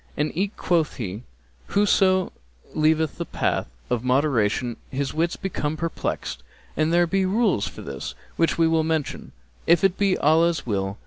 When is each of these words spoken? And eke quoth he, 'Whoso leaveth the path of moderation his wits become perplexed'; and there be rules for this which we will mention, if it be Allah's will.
And 0.17 0.31
eke 0.35 0.57
quoth 0.57 0.95
he, 0.95 1.21
'Whoso 1.67 2.31
leaveth 2.73 3.19
the 3.19 3.25
path 3.25 3.67
of 3.87 4.03
moderation 4.03 4.77
his 4.89 5.13
wits 5.13 5.35
become 5.35 5.77
perplexed'; 5.77 6.41
and 6.75 6.91
there 6.91 7.05
be 7.05 7.23
rules 7.23 7.67
for 7.67 7.83
this 7.83 8.15
which 8.35 8.57
we 8.57 8.67
will 8.67 8.83
mention, 8.83 9.31
if 9.67 9.83
it 9.83 9.99
be 9.99 10.17
Allah's 10.17 10.65
will. 10.65 10.97